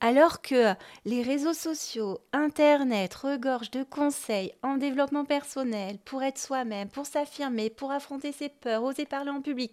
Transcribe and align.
Alors 0.00 0.42
que 0.42 0.74
les 1.04 1.22
réseaux 1.22 1.54
sociaux, 1.54 2.18
Internet 2.32 3.14
regorgent 3.14 3.70
de 3.70 3.84
conseils 3.84 4.52
en 4.62 4.76
développement 4.76 5.24
personnel 5.24 5.98
pour 6.04 6.22
être 6.22 6.38
soi-même, 6.38 6.88
pour 6.88 7.06
s'affirmer, 7.06 7.70
pour 7.70 7.90
affronter 7.90 8.32
ses 8.32 8.48
peurs, 8.48 8.82
oser 8.82 9.06
parler 9.06 9.30
en 9.30 9.40
public, 9.40 9.72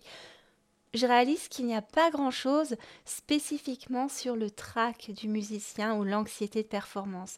je 0.94 1.08
réalise 1.08 1.48
qu'il 1.48 1.66
n'y 1.66 1.76
a 1.76 1.82
pas 1.82 2.12
grand-chose 2.12 2.76
spécifiquement 3.06 4.10
sur 4.10 4.36
le 4.36 4.52
trac 4.52 5.12
du 5.12 5.30
musicien 5.30 5.96
ou 5.96 6.04
l'anxiété 6.04 6.64
de 6.64 6.68
performance. 6.68 7.38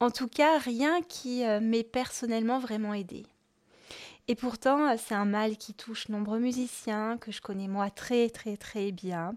En 0.00 0.10
tout 0.10 0.28
cas, 0.28 0.58
rien 0.58 1.02
qui 1.02 1.44
euh, 1.44 1.60
m'ait 1.60 1.84
personnellement 1.84 2.58
vraiment 2.58 2.94
aidé. 2.94 3.24
Et 4.30 4.34
pourtant, 4.34 4.90
euh, 4.90 4.96
c'est 4.98 5.14
un 5.14 5.24
mal 5.24 5.56
qui 5.56 5.72
touche 5.72 6.10
nombreux 6.10 6.38
musiciens, 6.38 7.16
que 7.16 7.32
je 7.32 7.40
connais 7.40 7.66
moi 7.66 7.88
très 7.88 8.28
très 8.28 8.58
très 8.58 8.92
bien, 8.92 9.34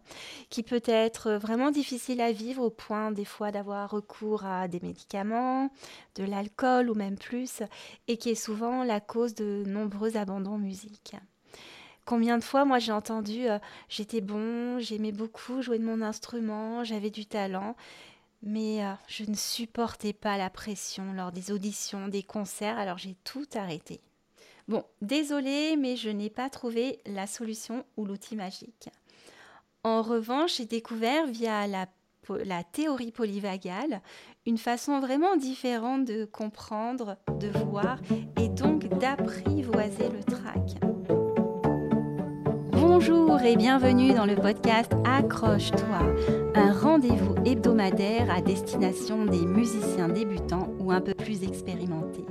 qui 0.50 0.64
peut 0.64 0.84
être 0.86 1.32
vraiment 1.32 1.72
difficile 1.72 2.20
à 2.20 2.34
vivre 2.34 2.64
au 2.64 2.70
point 2.70 3.12
des 3.12 3.24
fois 3.24 3.52
d'avoir 3.52 3.90
recours 3.90 4.46
à 4.46 4.68
des 4.68 4.82
médicaments, 4.82 5.70
de 6.16 6.26
l'alcool 6.26 6.90
ou 6.90 6.94
même 6.94 7.18
plus, 7.18 7.64
et 8.10 8.18
qui 8.18 8.30
est 8.30 8.36
souvent 8.36 8.84
la 8.84 9.00
cause 9.00 9.34
de 9.34 9.64
nombreux 9.66 10.18
abandons 10.18 10.58
musique. 10.58 11.16
Combien 12.04 12.38
de 12.38 12.44
fois, 12.44 12.66
moi, 12.66 12.80
j'ai 12.80 12.92
entendu, 12.92 13.48
euh, 13.48 13.60
j'étais 13.88 14.22
bon, 14.22 14.80
j'aimais 14.80 15.14
beaucoup 15.14 15.62
jouer 15.62 15.80
de 15.80 15.86
mon 15.86 16.02
instrument, 16.02 16.84
j'avais 16.84 17.12
du 17.12 17.26
talent, 17.26 17.78
mais 18.44 18.84
euh, 18.84 18.92
je 19.08 19.24
ne 19.24 19.36
supportais 19.36 20.12
pas 20.12 20.38
la 20.38 20.50
pression 20.50 21.14
lors 21.14 21.32
des 21.32 21.52
auditions, 21.52 22.10
des 22.10 22.24
concerts, 22.24 22.78
alors 22.78 22.98
j'ai 22.98 23.16
tout 23.24 23.48
arrêté. 23.56 24.02
Bon, 24.72 24.86
désolé, 25.02 25.76
mais 25.76 25.98
je 25.98 26.10
n'ai 26.10 26.30
pas 26.30 26.50
trouvé 26.50 27.02
la 27.06 27.28
solution 27.28 27.84
ou 27.98 28.06
l'outil 28.06 28.38
magique. 28.38 28.88
En 29.84 30.02
revanche, 30.02 30.56
j'ai 30.56 30.66
découvert 30.66 31.28
via 31.28 31.68
la, 31.68 31.88
la 32.46 32.64
théorie 32.64 33.12
polyvagale 33.12 34.00
une 34.46 34.58
façon 34.58 35.02
vraiment 35.02 35.36
différente 35.36 36.06
de 36.06 36.24
comprendre, 36.24 37.18
de 37.42 37.50
voir 37.50 38.00
et 38.40 38.48
donc 38.48 38.88
d'apprivoiser 38.88 40.08
le 40.08 40.24
trac. 40.24 40.78
Bonjour 42.72 43.42
et 43.42 43.58
bienvenue 43.58 44.14
dans 44.14 44.26
le 44.26 44.36
podcast 44.36 44.94
Accroche-toi, 45.04 46.16
un 46.56 46.72
rendez-vous 46.72 47.36
hebdomadaire 47.44 48.32
à 48.34 48.40
destination 48.40 49.26
des 49.26 49.46
musiciens 49.46 50.08
débutants 50.08 50.70
ou 50.80 50.94
un 50.94 51.02
peu 51.02 51.14
plus 51.14 51.44
expérimentés. 51.44 52.31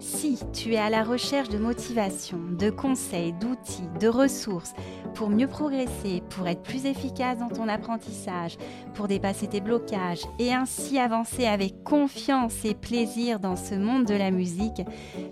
Si 0.00 0.38
tu 0.52 0.74
es 0.74 0.78
à 0.78 0.90
la 0.90 1.02
recherche 1.02 1.48
de 1.48 1.58
motivation, 1.58 2.38
de 2.58 2.70
conseils, 2.70 3.32
d'outils, 3.32 3.88
de 4.00 4.08
ressources 4.08 4.74
pour 5.14 5.28
mieux 5.28 5.48
progresser, 5.48 6.22
pour 6.30 6.46
être 6.46 6.62
plus 6.62 6.86
efficace 6.86 7.38
dans 7.38 7.48
ton 7.48 7.68
apprentissage, 7.68 8.56
pour 8.94 9.08
dépasser 9.08 9.48
tes 9.48 9.60
blocages 9.60 10.22
et 10.38 10.52
ainsi 10.52 10.98
avancer 10.98 11.46
avec 11.46 11.82
confiance 11.82 12.64
et 12.64 12.74
plaisir 12.74 13.40
dans 13.40 13.56
ce 13.56 13.74
monde 13.74 14.04
de 14.04 14.14
la 14.14 14.30
musique, 14.30 14.82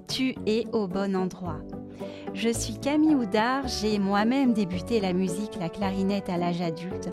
tu 0.08 0.34
es 0.46 0.66
au 0.72 0.88
bon 0.88 1.14
endroit. 1.14 1.60
Je 2.34 2.50
suis 2.50 2.78
Camille 2.78 3.14
Houdard, 3.14 3.66
j'ai 3.66 3.98
moi-même 3.98 4.52
débuté 4.52 5.00
la 5.00 5.14
musique, 5.14 5.56
la 5.58 5.70
clarinette 5.70 6.28
à 6.28 6.36
l'âge 6.36 6.60
adulte 6.60 7.08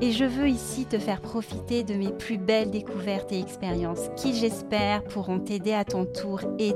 et 0.00 0.12
je 0.12 0.24
veux 0.24 0.48
ici 0.48 0.86
te 0.86 1.00
faire 1.00 1.20
profiter 1.20 1.82
de 1.82 1.94
mes 1.94 2.12
plus 2.12 2.38
belles 2.38 2.70
découvertes 2.70 3.32
et 3.32 3.40
expériences 3.40 4.08
qui 4.16 4.34
j'espère 4.34 5.02
pourront 5.02 5.40
t'aider 5.40 5.72
à 5.72 5.84
ton 5.84 6.04
tour 6.04 6.42
et. 6.60 6.74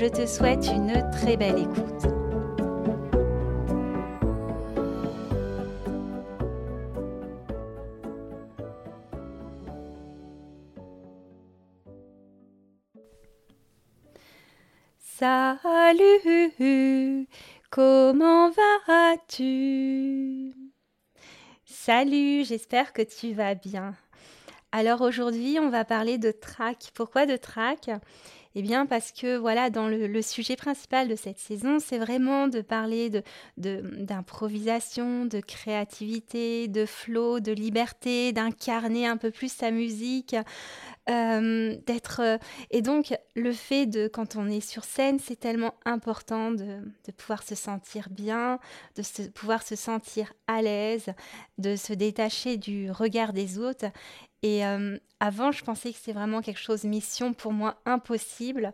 Je 0.00 0.06
te 0.06 0.26
souhaite 0.26 0.68
une 0.68 0.92
très 1.10 1.36
belle 1.36 1.58
écoute. 1.58 2.06
Salut, 15.00 17.26
comment 17.70 18.50
vas-tu? 18.50 20.54
Salut, 21.64 22.44
j'espère 22.44 22.92
que 22.92 23.02
tu 23.02 23.32
vas 23.32 23.56
bien. 23.56 23.96
Alors 24.70 25.00
aujourd'hui, 25.00 25.58
on 25.58 25.70
va 25.70 25.84
parler 25.84 26.18
de 26.18 26.30
track. 26.30 26.92
Pourquoi 26.94 27.26
de 27.26 27.36
track 27.36 27.90
eh 28.54 28.62
bien, 28.62 28.86
parce 28.86 29.12
que 29.12 29.36
voilà, 29.36 29.70
dans 29.70 29.88
le, 29.88 30.22
sujet 30.22 30.56
principal 30.56 31.08
de 31.08 31.14
cette 31.14 31.38
saison, 31.38 31.78
c'est 31.78 31.98
vraiment 31.98 32.48
de 32.48 32.60
parler 32.60 33.10
de, 33.10 33.22
d'improvisation, 33.56 35.26
de, 35.26 35.40
créativité, 35.40 36.68
de 36.68 36.86
flow, 36.86 37.40
de 37.40 37.52
liberté, 37.52 38.32
d'incarner 38.32 39.06
un 39.06 39.16
peu 39.16 39.30
plus 39.30 39.52
sa 39.52 39.70
musique, 39.70 40.34
euh, 41.08 41.76
d'être. 41.86 42.20
Euh, 42.20 42.38
et 42.70 42.82
donc, 42.82 43.14
le 43.34 43.52
fait 43.52 43.86
de, 43.86 44.08
quand 44.08 44.36
on 44.36 44.48
est 44.48 44.60
sur 44.60 44.84
scène, 44.84 45.18
c'est 45.18 45.38
tellement 45.38 45.74
important 45.84 46.50
de, 46.50 46.80
pouvoir 47.16 47.42
se 47.42 47.54
sentir 47.54 48.08
bien, 48.10 48.58
de 48.96 49.02
se, 49.02 49.22
pouvoir 49.22 49.62
se 49.62 49.76
sentir 49.76 50.32
à 50.46 50.62
l'aise, 50.62 51.06
de 51.58 51.76
se 51.76 51.92
détacher 51.92 52.56
du 52.56 52.90
regard 52.90 53.32
des 53.32 53.58
autres. 53.58 53.86
Et 54.42 54.64
euh, 54.64 54.98
avant, 55.20 55.52
je 55.52 55.64
pensais 55.64 55.92
que 55.92 55.98
c'était 55.98 56.12
vraiment 56.12 56.40
quelque 56.40 56.60
chose, 56.60 56.84
mission 56.84 57.32
pour 57.32 57.52
moi 57.52 57.80
impossible, 57.84 58.72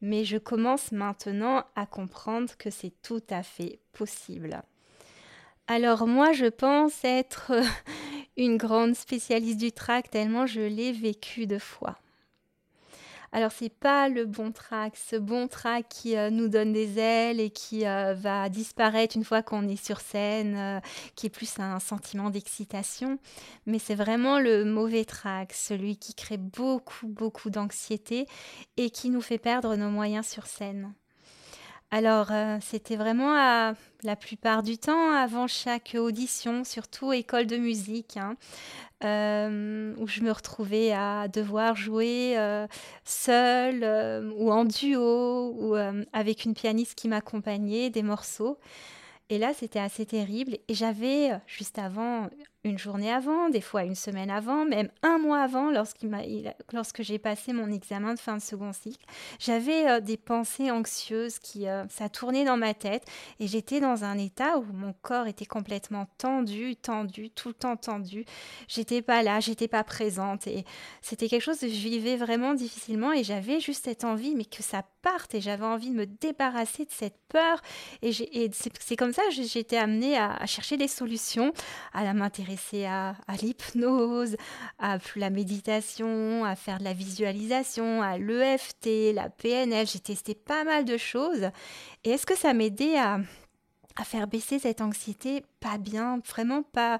mais 0.00 0.24
je 0.24 0.38
commence 0.38 0.92
maintenant 0.92 1.64
à 1.76 1.86
comprendre 1.86 2.50
que 2.58 2.70
c'est 2.70 2.92
tout 3.02 3.22
à 3.30 3.42
fait 3.42 3.78
possible. 3.92 4.62
Alors 5.68 6.06
moi, 6.06 6.32
je 6.32 6.46
pense 6.46 7.04
être 7.04 7.52
une 8.36 8.56
grande 8.56 8.94
spécialiste 8.94 9.60
du 9.60 9.72
track 9.72 10.10
tellement 10.10 10.46
je 10.46 10.60
l'ai 10.60 10.92
vécu 10.92 11.46
deux 11.46 11.58
fois. 11.58 11.96
Alors 13.34 13.50
c'est 13.50 13.70
pas 13.70 14.10
le 14.10 14.26
bon 14.26 14.52
track, 14.52 14.94
ce 14.94 15.16
bon 15.16 15.48
track 15.48 15.86
qui 15.88 16.18
euh, 16.18 16.28
nous 16.28 16.48
donne 16.48 16.70
des 16.74 16.98
ailes 16.98 17.40
et 17.40 17.48
qui 17.48 17.86
euh, 17.86 18.12
va 18.12 18.50
disparaître 18.50 19.16
une 19.16 19.24
fois 19.24 19.42
qu'on 19.42 19.66
est 19.68 19.82
sur 19.82 20.00
scène, 20.00 20.54
euh, 20.54 20.80
qui 21.16 21.26
est 21.26 21.30
plus 21.30 21.58
un 21.58 21.80
sentiment 21.80 22.28
d'excitation, 22.28 23.18
mais 23.64 23.78
c'est 23.78 23.94
vraiment 23.94 24.38
le 24.38 24.66
mauvais 24.66 25.06
track, 25.06 25.54
celui 25.54 25.96
qui 25.96 26.14
crée 26.14 26.36
beaucoup 26.36 27.08
beaucoup 27.08 27.48
d'anxiété 27.48 28.26
et 28.76 28.90
qui 28.90 29.08
nous 29.08 29.22
fait 29.22 29.38
perdre 29.38 29.76
nos 29.76 29.88
moyens 29.88 30.26
sur 30.26 30.46
scène. 30.46 30.92
Alors, 31.94 32.32
c'était 32.62 32.96
vraiment 32.96 33.34
la 34.02 34.16
plupart 34.16 34.62
du 34.62 34.78
temps 34.78 35.12
avant 35.12 35.46
chaque 35.46 35.94
audition, 35.98 36.64
surtout 36.64 37.12
école 37.12 37.46
de 37.46 37.58
musique. 37.58 38.16
Hein. 38.16 38.36
Euh, 39.04 39.94
où 39.98 40.06
je 40.06 40.20
me 40.20 40.30
retrouvais 40.30 40.92
à 40.92 41.26
devoir 41.26 41.74
jouer 41.74 42.34
euh, 42.38 42.68
seule 43.04 43.82
euh, 43.82 44.30
ou 44.36 44.52
en 44.52 44.64
duo 44.64 45.50
ou 45.58 45.74
avec 46.12 46.44
une 46.44 46.54
pianiste 46.54 46.94
qui 46.94 47.08
m'accompagnait 47.08 47.90
des 47.90 48.04
morceaux. 48.04 48.58
Et 49.28 49.38
là, 49.38 49.54
c'était 49.54 49.80
assez 49.80 50.06
terrible. 50.06 50.58
Et 50.68 50.74
j'avais, 50.74 51.30
juste 51.46 51.78
avant, 51.78 52.28
une 52.64 52.78
journée 52.78 53.12
avant, 53.12 53.48
des 53.48 53.60
fois 53.60 53.82
une 53.82 53.96
semaine 53.96 54.30
avant, 54.30 54.64
même 54.64 54.88
un 55.02 55.18
mois 55.18 55.40
avant, 55.40 55.72
lorsque 55.72 57.02
j'ai 57.02 57.18
passé 57.18 57.52
mon 57.52 57.70
examen 57.72 58.14
de 58.14 58.20
fin 58.20 58.36
de 58.36 58.42
second 58.42 58.72
cycle, 58.72 59.04
j'avais 59.40 59.88
euh, 59.88 60.00
des 60.00 60.16
pensées 60.16 60.70
anxieuses 60.70 61.40
qui, 61.40 61.66
euh, 61.66 61.84
ça 61.88 62.08
tournait 62.08 62.44
dans 62.44 62.56
ma 62.56 62.72
tête 62.72 63.04
et 63.40 63.48
j'étais 63.48 63.80
dans 63.80 64.04
un 64.04 64.16
état 64.16 64.58
où 64.58 64.64
mon 64.72 64.92
corps 65.02 65.26
était 65.26 65.46
complètement 65.46 66.06
tendu, 66.18 66.76
tendu, 66.76 67.30
tout 67.30 67.48
le 67.48 67.54
temps 67.54 67.76
tendu. 67.76 68.24
J'étais 68.68 69.02
pas 69.02 69.22
là, 69.22 69.40
j'étais 69.40 69.68
pas 69.68 69.82
présente 69.82 70.46
et 70.46 70.64
c'était 71.00 71.28
quelque 71.28 71.42
chose 71.42 71.58
que 71.58 71.68
je 71.68 71.88
vivais 71.88 72.16
vraiment 72.16 72.54
difficilement 72.54 73.12
et 73.12 73.24
j'avais 73.24 73.58
juste 73.58 73.84
cette 73.84 74.04
envie, 74.04 74.36
mais 74.36 74.44
que 74.44 74.62
ça 74.62 74.84
parte 75.02 75.34
et 75.34 75.40
j'avais 75.40 75.64
envie 75.64 75.90
de 75.90 75.96
me 75.96 76.06
débarrasser 76.06 76.84
de 76.84 76.90
cette 76.92 77.16
peur 77.28 77.60
et, 78.02 78.12
c'est 78.52 78.96
comme 78.96 79.12
ça 79.12 79.22
que 79.28 79.42
j'étais 79.42 79.78
amenée 79.78 80.16
à, 80.16 80.34
à 80.34 80.46
chercher 80.46 80.76
des 80.76 80.86
solutions, 80.86 81.52
à 81.92 82.12
m'intéresser 82.14 82.51
à, 82.86 83.14
l'hypnose, 83.40 84.36
à 84.78 84.98
la 85.16 85.30
méditation, 85.30 86.44
à 86.44 86.56
faire 86.56 86.78
de 86.78 86.84
la 86.84 86.92
visualisation, 86.92 88.02
à 88.02 88.18
l'EFT, 88.18 89.14
la 89.14 89.28
PNL. 89.30 89.86
J'ai 89.86 90.00
testé 90.00 90.34
pas 90.34 90.64
mal 90.64 90.84
de 90.84 90.96
choses. 90.96 91.50
Et 92.04 92.10
est-ce 92.10 92.26
que 92.26 92.36
ça 92.36 92.54
m'aidait 92.54 92.98
à, 92.98 93.20
à 93.96 94.04
faire 94.04 94.26
baisser 94.26 94.58
cette 94.58 94.80
anxiété? 94.80 95.44
Pas 95.60 95.78
bien, 95.78 96.20
vraiment 96.28 96.62
pas. 96.62 96.98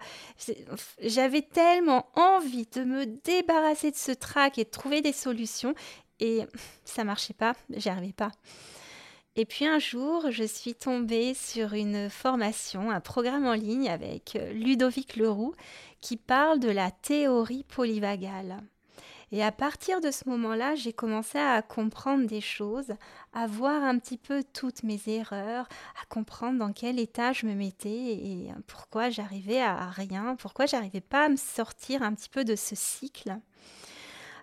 J'avais 1.00 1.43
tellement 1.43 2.06
envie 2.14 2.66
de 2.75 2.84
me 2.84 3.06
débarrasser 3.06 3.90
de 3.90 3.96
ce 3.96 4.12
trac 4.12 4.58
et 4.58 4.64
de 4.64 4.70
trouver 4.70 5.00
des 5.00 5.12
solutions. 5.12 5.75
Et 6.20 6.43
ça 6.84 7.05
marchait 7.05 7.34
pas, 7.34 7.55
j'y 7.70 7.88
arrivais 7.88 8.12
pas. 8.12 8.31
Et 9.34 9.46
puis 9.46 9.64
un 9.64 9.79
jour, 9.79 10.31
je 10.31 10.44
suis 10.44 10.75
tombée 10.75 11.32
sur 11.32 11.73
une 11.73 12.11
formation, 12.11 12.90
un 12.90 13.00
programme 13.00 13.46
en 13.46 13.55
ligne 13.55 13.88
avec 13.88 14.37
euh, 14.37 14.52
Ludovic 14.52 15.17
Leroux 15.17 15.55
qui 16.02 16.19
parle 16.19 16.61
de 16.61 16.69
la 16.69 16.90
théorie 16.90 17.64
polyvagale. 17.64 18.58
Et 19.34 19.43
à 19.43 19.50
partir 19.50 20.02
de 20.02 20.11
ce 20.11 20.29
moment-là, 20.29 20.75
j'ai 20.75 20.93
commencé 20.93 21.38
à 21.38 21.62
comprendre 21.62 22.26
des 22.26 22.43
choses, 22.43 22.93
à 23.32 23.46
voir 23.46 23.82
un 23.82 23.99
petit 23.99 24.19
peu 24.19 24.44
toutes 24.52 24.82
mes 24.82 25.00
erreurs, 25.06 25.67
à 26.02 26.05
comprendre 26.11 26.58
dans 26.58 26.75
quel 26.75 26.99
état 26.99 27.32
je 27.32 27.46
me 27.46 27.55
mettais 27.55 27.88
et 27.88 28.50
pourquoi 28.67 29.08
j'arrivais 29.08 29.62
à 29.62 29.88
rien, 29.88 30.37
pourquoi 30.38 30.67
j'arrivais 30.67 31.00
pas 31.00 31.25
à 31.25 31.29
me 31.31 31.37
sortir 31.37 32.02
un 32.02 32.12
petit 32.12 32.29
peu 32.29 32.44
de 32.44 32.56
ce 32.56 32.76
cycle. 32.76 33.38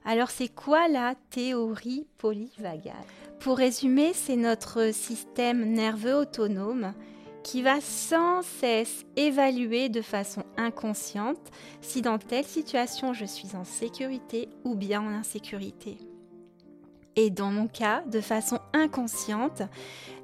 Alors 0.06 0.31
c'est 0.31 0.50
quoi 0.50 0.88
la 0.88 1.13
théorie 1.30 2.07
polyvagale? 2.18 2.95
Pour 3.39 3.57
résumer, 3.57 4.12
c'est 4.13 4.36
notre 4.36 4.94
système 4.94 5.71
nerveux 5.71 6.15
autonome 6.15 6.94
qui 7.41 7.62
va 7.62 7.80
sans 7.80 8.41
cesse 8.41 9.06
évaluer 9.15 9.88
de 9.88 10.01
façon 10.01 10.44
inconsciente 10.57 11.50
si 11.80 12.01
dans 12.01 12.18
telle 12.18 12.44
situation 12.44 13.13
je 13.13 13.24
suis 13.24 13.56
en 13.56 13.63
sécurité 13.63 14.50
ou 14.65 14.75
bien 14.75 15.01
en 15.01 15.07
insécurité. 15.07 15.97
Et 17.15 17.30
dans 17.30 17.50
mon 17.50 17.68
cas, 17.68 18.03
de 18.07 18.19
façon 18.19 18.59
inconsciente, 18.74 19.63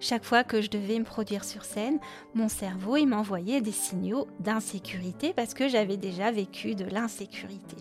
chaque 0.02 0.26
fois 0.26 0.44
que 0.44 0.62
je 0.62 0.70
devais 0.70 1.00
me 1.00 1.06
produire 1.06 1.46
sur 1.46 1.64
scène, 1.64 2.00
mon 2.34 2.50
cerveau 2.50 2.98
m'envoyait 3.06 3.62
des 3.62 3.72
signaux 3.72 4.28
d'insécurité 4.42 5.34
parce 5.34 5.54
que 5.54 5.70
j'avais 5.70 5.98
déjà 5.98 6.32
vécu 6.32 6.76
de 6.76 6.86
l'insécurité. 6.86 7.78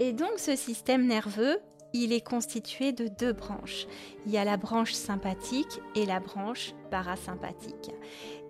Et 0.00 0.12
donc 0.12 0.38
ce 0.38 0.56
système 0.56 1.06
nerveux, 1.06 1.58
il 1.92 2.12
est 2.12 2.26
constitué 2.26 2.92
de 2.92 3.08
deux 3.08 3.32
branches. 3.32 3.86
Il 4.26 4.32
y 4.32 4.38
a 4.38 4.44
la 4.44 4.56
branche 4.56 4.92
sympathique 4.92 5.80
et 5.94 6.06
la 6.06 6.20
branche 6.20 6.74
parasympathique. 6.90 7.90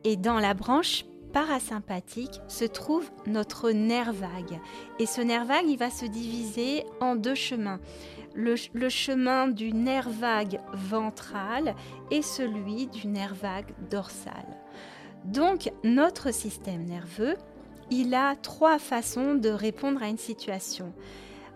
Et 0.05 0.17
dans 0.17 0.39
la 0.39 0.55
branche 0.55 1.05
parasympathique 1.33 2.41
se 2.49 2.65
trouve 2.65 3.11
notre 3.27 3.71
nerf 3.71 4.13
vague. 4.13 4.61
Et 4.99 5.07
ce 5.07 5.21
nerf 5.21 5.45
vague, 5.45 5.69
il 5.69 5.79
va 5.79 5.91
se 5.91 6.07
diviser 6.07 6.85
en 7.01 7.17
deux 7.17 7.35
chemins. 7.35 7.81
Le, 8.35 8.55
le, 8.73 8.89
chemin 8.89 9.49
du 9.49 9.73
nerf 9.73 10.09
vague 10.09 10.61
ventral 10.73 11.75
et 12.11 12.23
celui 12.23 12.87
du 12.87 13.07
nerf 13.07 13.35
vague 13.35 13.73
dorsal. 13.91 14.47
Donc 15.25 15.71
notre 15.85 16.33
système 16.33 16.85
nerveux, 16.85 17.37
il 17.91 18.15
a 18.15 18.35
trois 18.37 18.79
façons 18.79 19.35
de 19.35 19.51
répondre 19.51 20.03
à 20.03 20.09
une 20.09 20.19
situation 20.19 20.93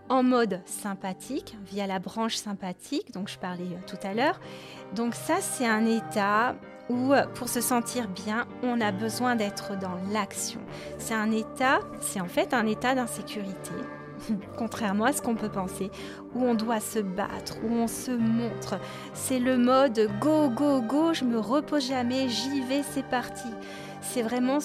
en 0.09 0.23
mode 0.23 0.61
sympathique, 0.65 1.57
via 1.65 1.87
la 1.87 1.99
branche 1.99 2.35
sympathique, 2.35 3.11
donc 3.13 3.29
je 3.29 3.37
parlais 3.37 3.63
euh, 3.63 3.87
tout 3.87 3.97
à 4.03 4.13
l'heure. 4.13 4.39
Donc 4.95 5.15
ça, 5.15 5.35
c'est 5.41 5.67
un 5.67 5.85
état 5.85 6.55
où, 6.89 7.13
euh, 7.13 7.25
pour 7.35 7.49
se 7.49 7.61
sentir 7.61 8.07
bien, 8.07 8.45
on 8.63 8.79
a 8.81 8.91
besoin 8.91 9.35
d'être 9.35 9.77
dans 9.77 9.97
l'action. 10.11 10.61
C'est 10.97 11.13
un 11.13 11.31
état, 11.31 11.79
c'est 11.99 12.21
en 12.21 12.27
fait 12.27 12.53
un 12.53 12.65
état 12.65 12.95
d'insécurité, 12.95 13.71
contrairement 14.57 15.05
à 15.05 15.13
ce 15.13 15.21
qu'on 15.21 15.35
peut 15.35 15.49
penser, 15.49 15.91
où 16.33 16.43
on 16.43 16.55
doit 16.55 16.79
se 16.79 16.99
battre, 16.99 17.57
où 17.63 17.73
on 17.73 17.87
se 17.87 18.11
montre. 18.11 18.79
C'est 19.13 19.39
le 19.39 19.57
mode 19.57 20.09
go, 20.19 20.49
go, 20.49 20.81
go, 20.81 21.13
je 21.13 21.25
me 21.25 21.39
repose 21.39 21.87
jamais, 21.87 22.29
j'y 22.29 22.61
vais, 22.61 22.83
c'est 22.83 23.05
parti 23.05 23.49
c'est 24.13 24.21
vraiment 24.21 24.59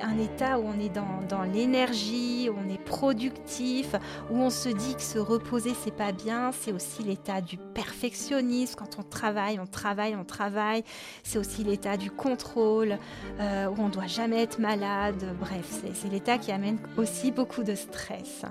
un 0.00 0.18
état 0.18 0.58
où 0.58 0.64
on 0.66 0.78
est 0.80 0.88
dans, 0.88 1.42
l'énergie, 1.42 2.48
où 2.48 2.56
on 2.64 2.72
est 2.72 2.82
productif, 2.82 3.94
où 4.30 4.38
on 4.38 4.50
se 4.50 4.68
dit 4.68 4.94
que 4.94 5.02
se 5.02 5.18
reposer 5.18 5.72
c'est 5.82 5.94
pas 5.94 6.12
bien. 6.12 6.52
C'est 6.52 6.72
aussi 6.72 7.02
l'état 7.02 7.40
du 7.40 7.56
perfectionnisme 7.56 8.76
quand 8.76 8.98
on 8.98 9.02
travaille, 9.02 9.58
on 9.60 9.66
travaille, 9.66 10.16
on 10.16 10.24
travaille. 10.24 10.84
C'est 11.22 11.38
aussi 11.38 11.64
l'état 11.64 11.96
du 11.96 12.10
contrôle 12.10 12.98
euh, 13.40 13.68
où 13.68 13.74
on 13.78 13.88
doit 13.88 14.06
jamais 14.06 14.42
être 14.42 14.58
malade. 14.58 15.24
Bref, 15.40 15.82
c'est 15.94 16.08
l'état 16.08 16.38
qui 16.38 16.52
amène 16.52 16.78
aussi 16.96 17.32
beaucoup 17.32 17.62
de 17.62 17.74
stress. 17.74 18.44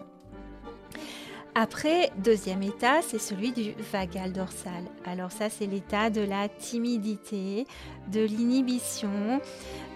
Après, 1.57 2.11
deuxième 2.17 2.63
état, 2.63 3.01
c'est 3.01 3.17
celui 3.17 3.53
du 3.53 3.75
vagal 3.93 4.33
dorsal. 4.33 4.83
Alors 5.05 5.31
ça, 5.31 5.49
c'est 5.49 5.65
l'état 5.65 6.09
de 6.09 6.19
la 6.19 6.49
timidité, 6.49 7.65
de 8.11 8.19
l'inhibition, 8.19 9.39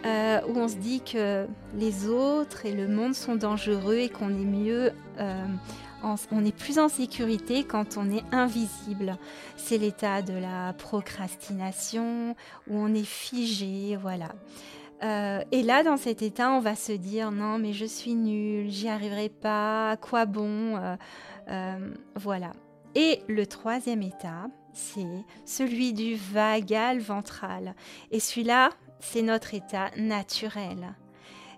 euh, 0.05 0.39
où 0.47 0.57
on 0.57 0.69
se 0.69 0.77
dit 0.77 1.01
que 1.01 1.47
les 1.75 2.07
autres 2.07 2.65
et 2.65 2.71
le 2.71 2.87
monde 2.87 3.13
sont 3.13 3.35
dangereux 3.35 3.97
et 3.97 4.07
qu'on 4.07 4.29
est 4.29 4.45
mieux, 4.45 4.93
euh, 5.19 5.45
on 6.31 6.45
est 6.45 6.55
plus 6.55 6.79
en 6.79 6.87
sécurité 6.87 7.65
quand 7.65 7.97
on 7.97 8.09
est 8.09 8.23
invisible. 8.31 9.17
C'est 9.57 9.77
l'état 9.77 10.21
de 10.21 10.33
la 10.33 10.71
procrastination, 10.71 12.37
où 12.69 12.77
on 12.77 12.93
est 12.93 13.03
figé, 13.03 13.97
voilà. 14.01 14.29
Euh, 15.03 15.41
et 15.51 15.63
là, 15.63 15.83
dans 15.83 15.97
cet 15.97 16.21
état, 16.21 16.51
on 16.51 16.59
va 16.59 16.75
se 16.75 16.91
dire 16.91 17.31
non, 17.31 17.57
mais 17.57 17.73
je 17.73 17.85
suis 17.85 18.15
nul, 18.15 18.69
j'y 18.69 18.89
arriverai 18.89 19.29
pas, 19.29 19.91
à 19.91 19.97
quoi 19.97 20.25
bon 20.25 20.79
euh, 21.49 21.93
voilà. 22.15 22.51
Et 22.95 23.21
le 23.27 23.45
troisième 23.45 24.01
état, 24.01 24.47
c'est 24.73 25.25
celui 25.45 25.93
du 25.93 26.15
vagal 26.15 26.99
ventral. 26.99 27.75
Et 28.11 28.19
celui-là, 28.19 28.69
c'est 28.99 29.21
notre 29.21 29.53
état 29.53 29.89
naturel. 29.97 30.95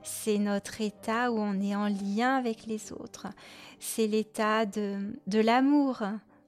C'est 0.04 0.40
notre 0.40 0.82
état 0.82 1.32
où 1.32 1.38
on 1.38 1.60
est 1.60 1.76
en 1.76 1.88
lien 1.88 2.36
avec 2.36 2.66
les 2.66 2.92
autres. 2.92 3.28
C'est 3.80 4.08
l'état 4.08 4.66
de, 4.66 5.14
de 5.28 5.40
l'amour, 5.40 6.04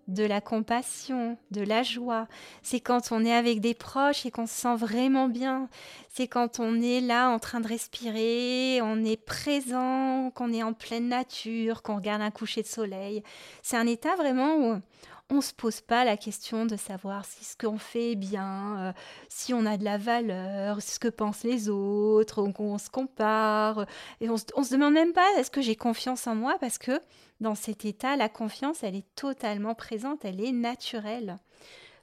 de 0.07 0.23
la 0.23 0.41
compassion, 0.41 1.37
de 1.51 1.61
la 1.61 1.83
joie. 1.83 2.27
C'est 2.61 2.79
quand 2.79 3.11
on 3.11 3.23
est 3.23 3.33
avec 3.33 3.61
des 3.61 3.73
proches 3.73 4.25
et 4.25 4.31
qu'on 4.31 4.47
se 4.47 4.53
sent 4.53 4.75
vraiment 4.75 5.27
bien. 5.27 5.69
C'est 6.09 6.27
quand 6.27 6.59
on 6.59 6.81
est 6.81 7.01
là 7.01 7.29
en 7.29 7.39
train 7.39 7.59
de 7.59 7.67
respirer, 7.67 8.81
on 8.81 9.03
est 9.03 9.17
présent, 9.17 10.31
qu'on 10.35 10.51
est 10.53 10.63
en 10.63 10.73
pleine 10.73 11.07
nature, 11.07 11.81
qu'on 11.81 11.95
regarde 11.95 12.21
un 12.21 12.31
coucher 12.31 12.61
de 12.61 12.67
soleil. 12.67 13.23
C'est 13.61 13.77
un 13.77 13.87
état 13.87 14.15
vraiment 14.15 14.55
où 14.57 14.81
on 15.29 15.37
ne 15.37 15.41
se 15.41 15.53
pose 15.53 15.81
pas 15.81 16.05
la 16.05 16.17
question 16.17 16.65
de 16.65 16.75
savoir 16.75 17.25
si 17.25 17.43
ce 17.43 17.57
qu'on 17.57 17.77
fait 17.77 18.11
est 18.11 18.15
bien, 18.15 18.77
euh, 18.79 18.93
si 19.29 19.53
on 19.53 19.65
a 19.65 19.77
de 19.77 19.83
la 19.83 19.97
valeur, 19.97 20.81
ce 20.81 20.99
que 20.99 21.07
pensent 21.07 21.43
les 21.43 21.69
autres, 21.69 22.45
qu'on 22.51 22.77
se 22.77 22.89
compare. 22.89 23.85
Et 24.21 24.29
on 24.29 24.37
se, 24.37 24.45
se 24.45 24.73
demande 24.73 24.93
même 24.93 25.13
pas 25.13 25.27
est-ce 25.37 25.51
que 25.51 25.61
j'ai 25.61 25.75
confiance 25.75 26.27
en 26.27 26.35
moi? 26.35 26.57
Parce 26.59 26.77
que 26.77 26.99
dans 27.39 27.55
cet 27.55 27.85
état, 27.85 28.15
la 28.15 28.29
confiance, 28.29 28.83
elle 28.83 28.95
est 28.95 29.15
totalement 29.15 29.75
présente, 29.75 30.23
elle 30.25 30.43
est 30.43 30.51
naturelle. 30.51 31.39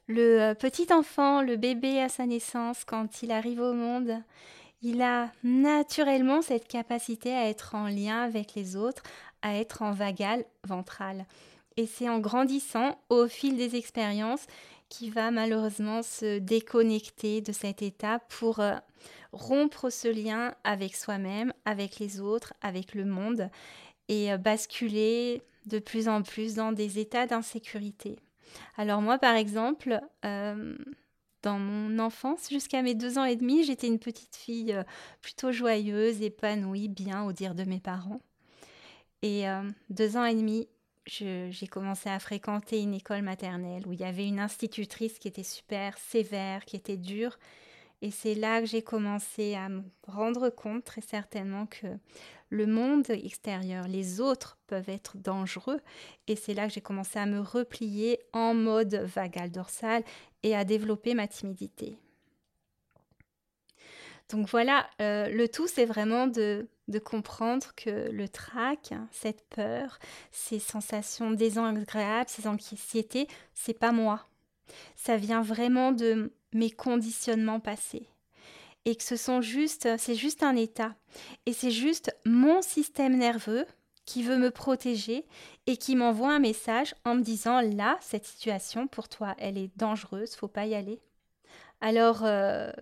Le 0.06 0.40
euh, 0.40 0.55
petit 0.55 0.93
enfant, 0.93 1.40
le 1.40 1.56
bébé 1.56 2.00
à 2.00 2.08
sa 2.08 2.26
naissance, 2.26 2.84
quand 2.84 3.22
il 3.22 3.31
arrive 3.31 3.61
au 3.61 3.75
monde, 3.75 4.22
il 4.82 5.02
a 5.02 5.31
naturellement 5.44 6.43
cette 6.43 6.67
capacité 6.67 7.34
à 7.34 7.49
être 7.49 7.75
en 7.75 7.87
lien 7.87 8.22
avec 8.22 8.55
les 8.55 8.76
autres, 8.76 9.02
à 9.43 9.56
être 9.56 9.82
en 9.82 9.93
vagal 9.93 10.44
ventral. 10.67 11.26
Et 11.81 11.87
c'est 11.87 12.11
en 12.11 12.19
grandissant 12.19 13.00
au 13.09 13.27
fil 13.27 13.56
des 13.56 13.75
expériences 13.75 14.47
qu'il 14.91 15.12
va 15.12 15.31
malheureusement 15.31 16.03
se 16.03 16.38
déconnecter 16.38 17.41
de 17.41 17.53
cet 17.53 17.81
état 17.81 18.19
pour 18.29 18.61
euh, 18.61 18.75
rompre 19.32 19.88
ce 19.88 20.06
lien 20.06 20.55
avec 20.62 20.94
soi-même, 20.94 21.55
avec 21.65 21.99
les 21.99 22.21
autres, 22.21 22.53
avec 22.61 22.94
le 22.94 23.06
monde 23.06 23.49
et 24.09 24.31
euh, 24.31 24.37
basculer 24.37 25.41
de 25.65 25.79
plus 25.79 26.06
en 26.06 26.20
plus 26.20 26.55
dans 26.55 26.72
des 26.72 26.99
états 26.99 27.27
d'insécurité. 27.27 28.19
Alors 28.77 29.01
moi, 29.01 29.17
par 29.17 29.37
exemple, 29.37 30.03
euh, 30.27 30.77
dans 31.43 31.58
mon 31.58 31.99
enfance, 31.99 32.51
jusqu'à 32.51 32.82
mes 32.82 32.94
deux 32.94 33.17
ans 33.17 33.25
et 33.25 33.37
demi, 33.37 33.65
j'étais 33.65 33.87
une 33.87 33.99
petite 33.99 34.37
fille 34.37 34.77
plutôt 35.22 35.51
joyeuse, 35.51 36.20
épanouie, 36.20 36.91
bien 36.91 37.25
au 37.25 37.32
dire 37.32 37.55
de 37.55 37.65
mes 37.65 37.81
parents. 37.81 38.20
Et 39.22 39.44
deux 39.91 40.17
ans 40.17 40.25
et 40.25 40.34
demi, 40.34 40.67
j'ai 41.07 41.67
commencé 41.71 42.09
à 42.09 42.19
fréquenter 42.19 42.81
une 42.81 42.95
école 42.95 43.23
maternelle 43.23 43.87
où 43.87 43.93
il 43.93 44.01
y 44.01 44.05
avait 44.05 44.27
une 44.27 44.41
institutrice 44.41 45.19
qui 45.19 45.29
était 45.29 45.43
super 45.43 45.97
sévère, 45.99 46.65
qui 46.65 46.77
était 46.77 46.97
dure. 46.97 47.39
Et 48.03 48.11
c'est 48.11 48.35
là 48.35 48.61
que 48.61 48.67
j'ai 48.67 48.83
commencé 48.83 49.55
à 49.55 49.69
me 49.69 49.83
rendre 50.07 50.49
compte 50.49 50.85
très 50.85 51.03
certainement 51.03 51.67
que 51.67 51.87
le 52.49 52.67
monde 52.67 53.09
extérieur, 53.11 53.87
les 53.87 54.21
autres 54.21 54.59
peuvent 54.67 54.89
être 54.89 55.17
dangereux. 55.19 55.81
Et 56.27 56.37
c'est 56.37 56.55
là 56.55 56.67
que 56.67 56.73
j'ai 56.73 56.81
commencé 56.81 57.19
à 57.19 57.27
me 57.27 57.41
replier 57.41 58.19
en 58.33 58.55
mode 58.55 58.95
vagal 58.95 59.51
dorsal 59.51 60.03
et 60.43 60.57
à 60.57 60.65
développer 60.65 61.15
ma 61.15 61.29
timidité. 61.29 61.97
Donc 64.31 64.49
voilà, 64.49 64.89
euh, 65.01 65.29
le 65.29 65.49
tout, 65.49 65.67
c'est 65.67 65.84
vraiment 65.84 66.27
de, 66.27 66.69
comprendre 67.05 67.69
que 67.77 68.10
le 68.10 68.29
trac, 68.29 68.93
cette 69.10 69.44
peur, 69.49 69.99
ces 70.32 70.58
sensations 70.58 71.31
désagréables, 71.31 72.29
ces 72.29 72.46
anxiétés, 72.46 73.29
c'est 73.55 73.79
pas 73.79 73.93
moi. 73.93 74.27
Ça 74.96 75.17
vient 75.17 75.43
vraiment 75.43 75.93
de 75.93 76.32
mes 76.53 76.70
conditionnements 76.70 77.60
passés 77.60 78.08
et 78.84 78.96
que 78.96 79.03
ce 79.03 79.17
sont 79.17 79.41
juste, 79.41 79.89
c'est 79.99 80.15
juste 80.15 80.43
un 80.43 80.56
état. 80.56 80.94
Et 81.46 81.53
c'est 81.53 81.70
juste 81.70 82.17
mon 82.25 82.63
système 82.63 83.17
nerveux 83.17 83.67
qui 84.05 84.22
veut 84.22 84.39
me 84.39 84.51
protéger 84.51 85.27
et 85.67 85.77
qui 85.77 85.94
m'envoie 85.94 86.32
un 86.32 86.39
message 86.39 86.94
en 87.05 87.15
me 87.15 87.22
disant 87.22 87.60
là, 87.60 87.99
cette 88.01 88.25
situation 88.25 88.87
pour 88.87 89.08
toi, 89.08 89.34
elle 89.39 89.58
est 89.58 89.70
dangereuse, 89.77 90.34
faut 90.34 90.49
pas 90.49 90.67
y 90.67 90.75
aller. 90.75 91.01
Alors, 91.81 92.25
euh, 92.25 92.72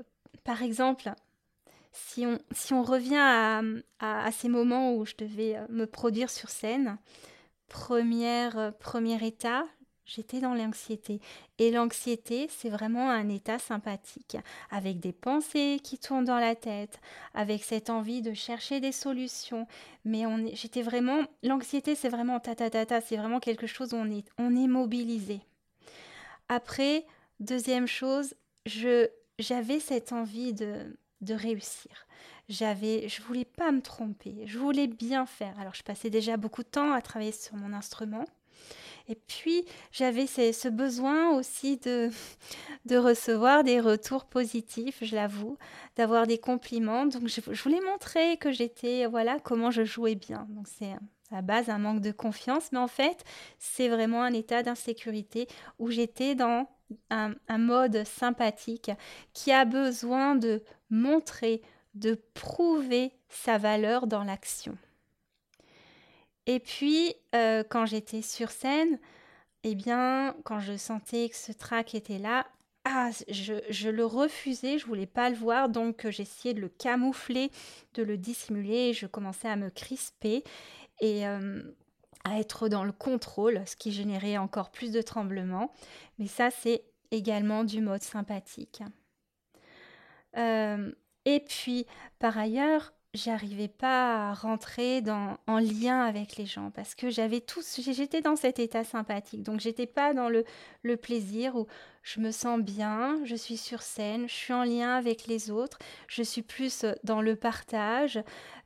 par 0.44 0.62
exemple, 0.62 1.12
si 2.06 2.26
on, 2.26 2.38
si 2.52 2.72
on 2.72 2.82
revient 2.82 3.16
à, 3.16 3.62
à, 4.00 4.32
ces 4.32 4.48
moments 4.48 4.94
où 4.94 5.04
je 5.04 5.14
devais 5.16 5.56
euh, 5.56 5.66
me 5.68 5.86
produire 5.86 6.30
sur 6.30 6.48
scène, 6.48 6.98
première, 7.68 8.58
euh, 8.58 8.70
premier 8.70 9.24
état, 9.26 9.64
j'étais 10.04 10.40
dans 10.40 10.54
l'anxiété. 10.54 11.20
Et 11.58 11.70
l'anxiété, 11.70 12.48
c'est 12.50 12.70
vraiment 12.70 13.10
un 13.10 13.28
état 13.28 13.58
sympathique, 13.58 14.36
avec 14.70 15.00
des 15.00 15.12
pensées 15.12 15.80
qui 15.82 15.98
tournent 15.98 16.24
dans 16.24 16.38
la 16.38 16.54
tête, 16.54 17.00
avec 17.34 17.64
cette 17.64 17.90
envie 17.90 18.22
de 18.22 18.32
chercher 18.32 18.80
des 18.80 18.92
solutions. 18.92 19.66
Mais 20.04 20.24
on 20.24 20.38
j'étais 20.54 20.82
vraiment, 20.82 21.24
l'anxiété, 21.42 21.94
c'est 21.94 22.08
vraiment 22.08 22.40
ta 22.40 22.54
ta 22.54 22.70
ta 22.70 22.86
ta, 22.86 23.00
c'est 23.00 23.16
vraiment 23.16 23.40
quelque 23.40 23.66
chose 23.66 23.92
où 23.92 23.96
on 23.96 24.10
est, 24.10 24.26
on 24.38 24.56
est 24.56 24.68
mobilisé. 24.68 25.40
Après, 26.48 27.04
deuxième 27.40 27.86
chose, 27.86 28.34
j'avais 28.66 29.80
cette 29.80 30.12
envie 30.12 30.54
de, 30.54 30.96
de 31.20 31.34
réussir. 31.34 32.06
J'avais, 32.48 33.08
je 33.08 33.22
voulais 33.22 33.44
pas 33.44 33.72
me 33.72 33.82
tromper, 33.82 34.42
je 34.46 34.58
voulais 34.58 34.86
bien 34.86 35.26
faire. 35.26 35.58
Alors 35.60 35.74
je 35.74 35.82
passais 35.82 36.10
déjà 36.10 36.36
beaucoup 36.36 36.62
de 36.62 36.68
temps 36.68 36.92
à 36.92 37.02
travailler 37.02 37.32
sur 37.32 37.56
mon 37.56 37.72
instrument. 37.72 38.24
Et 39.08 39.14
puis 39.14 39.64
j'avais 39.90 40.26
ce, 40.26 40.68
besoin 40.68 41.30
aussi 41.30 41.78
de, 41.78 42.10
de 42.84 42.96
recevoir 42.96 43.64
des 43.64 43.80
retours 43.80 44.26
positifs, 44.26 44.98
je 45.02 45.14
l'avoue, 45.14 45.56
d'avoir 45.96 46.26
des 46.26 46.38
compliments. 46.38 47.06
Donc 47.06 47.26
je, 47.26 47.62
voulais 47.62 47.80
montrer 47.80 48.36
que 48.36 48.52
j'étais, 48.52 49.06
voilà, 49.06 49.38
comment 49.40 49.70
je 49.70 49.84
jouais 49.84 50.14
bien. 50.14 50.46
Donc 50.50 50.68
c'est 50.68 50.92
à 51.30 51.42
base 51.42 51.70
un 51.70 51.78
manque 51.78 52.00
de 52.00 52.12
confiance, 52.12 52.70
mais 52.72 52.78
en 52.78 52.88
fait 52.88 53.24
c'est 53.58 53.88
vraiment 53.88 54.22
un 54.22 54.32
état 54.32 54.62
d'insécurité 54.62 55.48
où 55.78 55.90
j'étais 55.90 56.34
dans 56.34 56.68
un, 57.10 57.34
mode 57.58 58.04
sympathique 58.04 58.90
qui 59.32 59.52
a 59.52 59.64
besoin 59.64 60.36
de 60.36 60.62
montrer, 60.90 61.62
de 61.94 62.20
prouver 62.34 63.12
sa 63.28 63.58
valeur 63.58 64.06
dans 64.06 64.24
l'action. 64.24 64.76
Et 66.46 66.60
puis, 66.60 67.14
euh, 67.34 67.62
quand 67.68 67.86
j'étais 67.86 68.22
sur 68.22 68.50
scène, 68.50 68.98
eh 69.64 69.74
bien, 69.74 70.34
quand 70.44 70.60
je 70.60 70.76
sentais 70.76 71.28
que 71.28 71.36
ce 71.36 71.52
trac 71.52 71.94
était 71.94 72.18
là, 72.18 72.46
ah, 72.84 73.10
je, 73.28 73.90
le 73.90 74.06
refusais, 74.06 74.78
je 74.78 74.86
voulais 74.86 75.06
pas 75.06 75.28
le 75.28 75.36
voir, 75.36 75.68
donc 75.68 76.08
j'essayais 76.08 76.54
de 76.54 76.60
le 76.60 76.70
camoufler, 76.70 77.50
de 77.94 78.02
le 78.02 78.16
dissimuler, 78.16 78.88
et 78.88 78.92
je 78.94 79.06
commençais 79.06 79.48
à 79.48 79.56
me 79.56 79.68
crisper 79.68 80.42
et 81.00 81.26
euh, 81.26 81.62
à 82.24 82.38
être 82.38 82.68
dans 82.68 82.84
le 82.84 82.92
contrôle, 82.92 83.62
ce 83.66 83.76
qui 83.76 83.92
générait 83.92 84.38
encore 84.38 84.70
plus 84.70 84.92
de 84.92 85.02
tremblements. 85.02 85.72
Mais 86.18 86.26
ça, 86.26 86.50
c'est 86.50 86.84
également 87.10 87.64
du 87.64 87.80
mode 87.80 88.02
sympathique. 88.02 88.82
Euh, 90.36 90.92
et 91.24 91.40
puis, 91.40 91.86
par 92.18 92.38
ailleurs, 92.38 92.92
j'arrivais 93.14 93.68
pas 93.68 94.30
à 94.30 94.34
rentrer 94.34 95.00
dans, 95.00 95.38
en 95.46 95.58
lien 95.58 96.02
avec 96.02 96.36
les 96.36 96.46
gens 96.46 96.70
parce 96.70 96.94
que 96.94 97.08
j'avais 97.10 97.40
tous, 97.40 97.80
j'étais 97.80 98.20
dans 98.20 98.36
cet 98.36 98.58
état 98.58 98.84
sympathique. 98.84 99.42
Donc, 99.42 99.60
j'étais 99.60 99.86
pas 99.86 100.12
dans 100.14 100.28
le, 100.28 100.44
le 100.82 100.96
plaisir 100.96 101.56
où 101.56 101.66
je 102.02 102.20
me 102.20 102.30
sens 102.30 102.60
bien, 102.60 103.18
je 103.24 103.34
suis 103.34 103.56
sur 103.56 103.82
scène, 103.82 104.28
je 104.28 104.34
suis 104.34 104.52
en 104.52 104.64
lien 104.64 104.94
avec 104.94 105.26
les 105.26 105.50
autres, 105.50 105.78
je 106.06 106.22
suis 106.22 106.42
plus 106.42 106.84
dans 107.02 107.22
le 107.22 107.36
partage, 107.36 108.22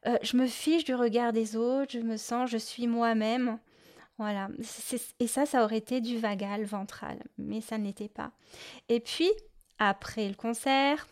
euh, 0.06 0.16
je 0.22 0.36
me 0.36 0.46
fiche 0.46 0.84
du 0.84 0.94
regard 0.94 1.32
des 1.32 1.56
autres, 1.56 1.92
je 1.92 2.00
me 2.00 2.16
sens, 2.16 2.50
je 2.50 2.58
suis 2.58 2.86
moi-même. 2.86 3.58
Voilà. 4.18 4.48
Et 5.18 5.26
ça, 5.26 5.46
ça 5.46 5.64
aurait 5.64 5.78
été 5.78 6.00
du 6.00 6.18
vagal 6.18 6.64
ventral, 6.64 7.22
mais 7.38 7.60
ça 7.60 7.78
n'était 7.78 8.08
pas. 8.08 8.32
Et 8.88 9.00
puis, 9.00 9.30
après 9.78 10.28
le 10.28 10.34
concert, 10.34 11.08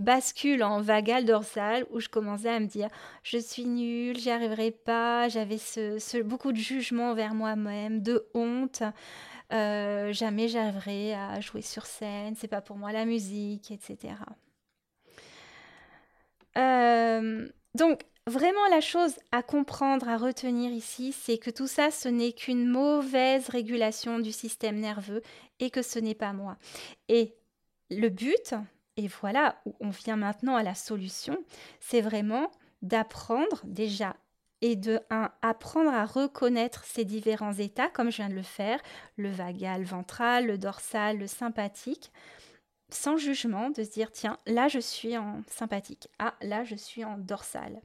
bascule 0.00 0.62
en 0.62 0.80
vagal 0.80 1.24
dorsal 1.24 1.86
où 1.90 2.00
je 2.00 2.08
commençais 2.08 2.48
à 2.48 2.58
me 2.58 2.66
dire 2.66 2.88
je 3.22 3.38
suis 3.38 3.64
nulle, 3.64 4.18
j'y 4.18 4.30
arriverai 4.30 4.72
pas, 4.72 5.28
j'avais 5.28 5.58
ce, 5.58 6.22
beaucoup 6.22 6.52
de 6.52 6.58
jugement 6.58 7.14
vers 7.14 7.34
moi-même, 7.34 8.02
de 8.02 8.26
honte. 8.34 8.82
Euh, 9.52 10.12
jamais 10.12 10.48
j'arriverai 10.48 11.14
à 11.14 11.40
jouer 11.40 11.62
sur 11.62 11.86
scène, 11.86 12.34
c'est 12.36 12.48
pas 12.48 12.60
pour 12.60 12.76
moi 12.76 12.92
la 12.92 13.04
musique, 13.04 13.70
etc. 13.70 14.14
Euh, 16.56 17.48
donc 17.74 18.02
Vraiment, 18.26 18.64
la 18.70 18.80
chose 18.80 19.16
à 19.32 19.42
comprendre, 19.42 20.08
à 20.08 20.16
retenir 20.16 20.70
ici, 20.70 21.12
c'est 21.12 21.38
que 21.38 21.50
tout 21.50 21.66
ça, 21.66 21.90
ce 21.90 22.08
n'est 22.08 22.32
qu'une 22.32 22.64
mauvaise 22.64 23.48
régulation 23.48 24.20
du 24.20 24.30
système 24.30 24.78
nerveux 24.78 25.22
et 25.58 25.70
que 25.70 25.82
ce 25.82 25.98
n'est 25.98 26.14
pas 26.14 26.32
moi. 26.32 26.56
Et 27.08 27.34
le 27.90 28.08
but, 28.08 28.54
et 28.96 29.08
voilà 29.08 29.60
où 29.66 29.74
on 29.80 29.90
vient 29.90 30.16
maintenant 30.16 30.56
à 30.56 30.62
la 30.62 30.74
solution, 30.74 31.36
c'est 31.80 32.00
vraiment 32.00 32.50
d'apprendre 32.82 33.60
déjà 33.64 34.16
et 34.62 34.76
de 34.76 35.00
apprendre 35.40 35.90
à 35.90 36.04
reconnaître 36.04 36.84
ces 36.84 37.04
différents 37.04 37.54
états, 37.54 37.88
comme 37.88 38.10
je 38.10 38.16
viens 38.16 38.28
de 38.28 38.34
le 38.34 38.42
faire, 38.42 38.78
le 39.16 39.30
vagal 39.30 39.84
ventral, 39.84 40.46
le 40.46 40.58
dorsal, 40.58 41.18
le 41.18 41.26
sympathique, 41.26 42.12
sans 42.90 43.16
jugement, 43.16 43.70
de 43.70 43.84
se 43.84 43.90
dire, 43.90 44.10
tiens, 44.12 44.36
là 44.46 44.68
je 44.68 44.78
suis 44.78 45.16
en 45.16 45.42
sympathique, 45.46 46.08
ah, 46.18 46.34
là 46.42 46.64
je 46.64 46.74
suis 46.74 47.04
en 47.04 47.16
dorsal. 47.16 47.80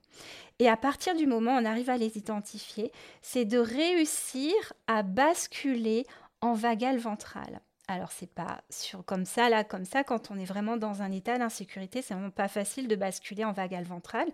Et 0.60 0.68
à 0.68 0.76
partir 0.76 1.16
du 1.16 1.28
moment 1.28 1.56
où 1.56 1.62
on 1.62 1.66
arrive 1.66 1.90
à 1.90 1.98
les 1.98 2.18
identifier, 2.18 2.92
c'est 3.22 3.46
de 3.46 3.60
réussir 3.60 4.54
à 4.88 5.04
basculer 5.04 6.06
en 6.42 6.54
vagal 6.54 6.98
ventral. 6.98 7.62
Alors 7.88 8.12
c'est 8.12 8.34
pas 8.34 8.64
sur 8.70 9.06
comme 9.06 9.26
ça 9.26 9.48
là 9.48 9.64
comme 9.64 9.86
ça 9.86 10.04
quand 10.04 10.32
on 10.32 10.40
est 10.40 10.46
vraiment 10.46 10.76
dans 10.76 11.02
un 11.02 11.12
état 11.12 11.38
d'insécurité, 11.38 12.02
c'est 12.02 12.16
vraiment 12.16 12.32
pas 12.32 12.48
facile 12.48 12.88
de 12.88 12.96
basculer 12.96 13.46
en 13.46 13.52
vagal 13.52 13.84
ventral. 13.84 14.28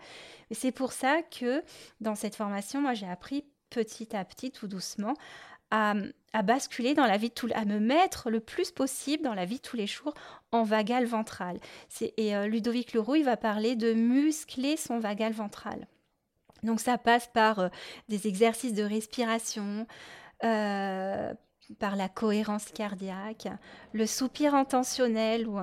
Mais 0.50 0.56
c'est 0.56 0.72
pour 0.72 0.94
ça 0.94 1.22
que 1.22 1.64
dans 2.00 2.16
cette 2.16 2.36
formation, 2.36 2.82
moi 2.82 2.94
j'ai 2.94 3.08
appris 3.08 3.46
petit 3.70 4.16
à 4.16 4.24
petit, 4.24 4.52
tout 4.52 4.68
doucement, 4.68 5.16
à, 5.72 5.94
basculer 6.44 6.94
dans 6.94 7.06
la 7.06 7.18
vie 7.18 7.32
tout, 7.32 7.48
à 7.56 7.66
me 7.66 7.80
mettre 7.80 8.30
le 8.30 8.40
plus 8.40 8.72
possible 8.72 9.24
dans 9.24 9.34
la 9.34 9.46
vie 9.46 9.60
tous 9.60 9.78
les 9.78 9.88
jours 9.88 10.14
en 10.52 10.64
vagal 10.64 11.06
ventral. 11.06 11.60
Et 12.18 12.36
euh, 12.36 12.48
Ludovic 12.48 12.94
Leroux, 12.94 13.16
il 13.16 13.24
va 13.24 13.38
parler 13.38 13.76
de 13.76 13.94
muscler 13.94 14.78
son 14.78 15.00
vagal 15.00 15.34
ventral. 15.34 15.88
Donc 16.64 16.80
ça 16.80 16.98
passe 16.98 17.28
par 17.34 17.60
euh, 17.60 17.70
des 18.10 18.28
exercices 18.28 18.74
de 18.74 18.84
respiration, 18.84 19.88
euh, 20.44 21.34
par 21.80 21.96
la 21.96 22.10
cohérence 22.10 22.66
cardiaque, 22.66 23.48
le 23.94 24.06
soupir 24.06 24.56
intentionnel 24.56 25.48
où 25.48 25.58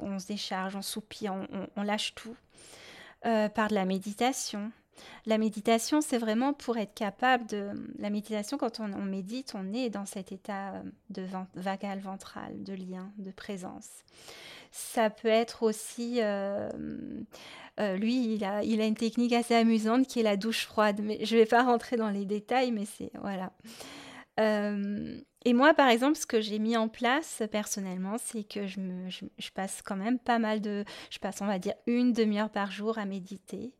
on 0.00 0.18
se 0.18 0.26
décharge, 0.26 0.76
on 0.76 0.82
soupire, 0.82 1.34
on, 1.76 1.82
lâche 1.82 2.14
tout, 2.14 2.36
par 3.22 3.68
de 3.68 3.74
la 3.74 3.84
méditation, 3.84 4.72
la 5.26 5.38
méditation, 5.38 6.00
c'est 6.00 6.18
vraiment 6.18 6.52
pour 6.52 6.76
être 6.76 6.94
capable 6.94 7.46
de... 7.46 7.70
La 7.98 8.10
méditation, 8.10 8.58
quand 8.58 8.80
on, 8.80 8.88
médite, 8.88 9.54
on 9.54 9.72
est 9.72 9.90
dans 9.90 10.06
cet 10.06 10.32
état 10.32 10.74
euh, 10.74 10.82
de 11.10 11.24
vagal 11.54 12.00
ventral, 12.00 12.62
de 12.62 12.74
lien, 12.74 13.10
de 13.18 13.30
présence. 13.30 13.88
Ça 14.70 15.10
peut 15.10 15.28
être 15.28 15.62
aussi... 15.62 16.18
Euh, 16.20 16.70
euh, 17.78 17.96
lui, 17.96 18.34
il 18.34 18.44
a, 18.44 18.62
il 18.62 18.80
a 18.80 18.86
une 18.86 18.96
technique 18.96 19.32
assez 19.32 19.54
amusante 19.54 20.06
qui 20.06 20.20
est 20.20 20.24
la 20.24 20.36
douche 20.36 20.66
froide. 20.66 21.00
Mais 21.02 21.24
je 21.24 21.34
ne 21.34 21.40
vais 21.40 21.46
pas 21.46 21.62
rentrer 21.62 21.96
dans 21.96 22.10
les 22.10 22.24
détails, 22.24 22.72
mais 22.72 22.86
c'est... 22.86 23.10
Voilà. 23.20 23.52
Et 24.38 25.52
moi, 25.52 25.74
par 25.74 25.88
exemple, 25.88 26.16
ce 26.16 26.26
que 26.26 26.40
j'ai 26.40 26.58
mis 26.58 26.76
en 26.76 26.88
place 26.88 27.42
personnellement, 27.50 28.16
c'est 28.18 28.44
que 28.44 28.66
je, 28.66 28.80
je, 29.38 29.50
passe 29.50 29.82
quand 29.82 29.96
même 29.96 30.18
pas 30.18 30.38
mal 30.38 30.60
de... 30.60 30.84
Je 31.10 31.18
passe, 31.18 31.40
on 31.40 31.46
va 31.46 31.58
dire, 31.58 31.74
une 31.86 32.12
demi-heure 32.12 32.50
par 32.50 32.70
jour 32.70 32.98
à 32.98 33.04
méditer. 33.04 33.72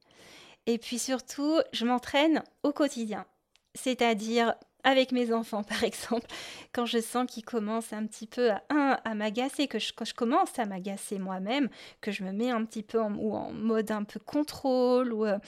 Et 0.67 0.79
puis 0.79 0.99
surtout, 0.99 1.61
je 1.73 1.85
m'entraîne 1.85 2.43
au 2.63 2.73
quotidien. 2.73 3.27
C'est-à-dire 3.75 4.55
avec 4.85 5.13
mes 5.13 5.33
enfants, 5.33 5.63
par 5.69 5.85
exemple, 5.85 6.27
quand 6.73 6.87
je 6.87 6.99
sens 6.99 7.27
qu'ils 7.31 7.45
commencent 7.45 7.93
un 7.93 8.07
petit 8.07 8.27
peu 8.27 8.51
à, 8.69 9.15
m'agacer, 9.15 9.69
que 9.69 9.79
je, 9.79 9.93
je 10.03 10.15
commence 10.15 10.59
à 10.59 10.67
m'agacer 10.67 11.19
moi-même, 11.19 11.69
que 12.01 12.11
je 12.11 12.25
me 12.25 12.33
mets 12.33 12.51
un 12.51 12.65
petit 12.65 12.83
peu 12.83 13.01
en, 13.01 13.15
ou 13.15 13.35
en 13.35 13.53
mode 13.53 13.91
un 13.91 14.05
peu 14.05 14.21
contrôle, 14.21 15.13
ou, 15.13 15.25
euh, 15.25 15.39